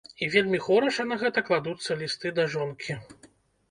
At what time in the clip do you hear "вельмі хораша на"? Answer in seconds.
0.35-1.19